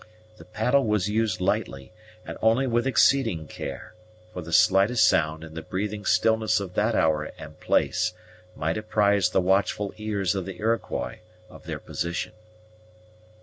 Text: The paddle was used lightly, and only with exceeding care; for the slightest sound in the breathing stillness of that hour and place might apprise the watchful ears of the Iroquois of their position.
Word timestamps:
The 0.37 0.45
paddle 0.45 0.87
was 0.87 1.09
used 1.11 1.39
lightly, 1.41 1.93
and 2.25 2.35
only 2.41 2.65
with 2.65 2.87
exceeding 2.87 3.45
care; 3.45 3.93
for 4.33 4.41
the 4.41 4.51
slightest 4.51 5.07
sound 5.07 5.43
in 5.43 5.53
the 5.53 5.61
breathing 5.61 6.05
stillness 6.05 6.59
of 6.59 6.73
that 6.73 6.95
hour 6.95 7.31
and 7.37 7.59
place 7.59 8.13
might 8.55 8.79
apprise 8.79 9.29
the 9.29 9.41
watchful 9.41 9.93
ears 9.97 10.33
of 10.33 10.45
the 10.47 10.57
Iroquois 10.57 11.19
of 11.51 11.65
their 11.65 11.77
position. 11.77 12.33